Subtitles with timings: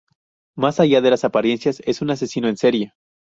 [0.55, 2.93] Más allá de las apariencias, es un asesino en serie.